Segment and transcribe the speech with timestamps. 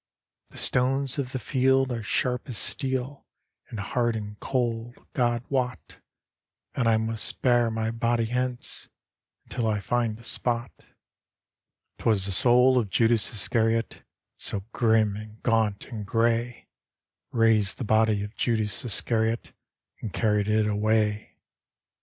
[0.49, 3.27] "The stones of the field are sharp as steel,
[3.69, 5.97] And hard and cold, God wot;
[6.73, 8.89] And I must bear my body hence
[9.45, 10.85] Until I find a spot I"
[11.99, 14.01] 'Twas the soul of Judas Iscariot
[14.37, 16.67] So grim, and gaunt and grey,
[17.31, 19.51] Raised the body of Judas Iscariot
[20.01, 21.37] And carried it away.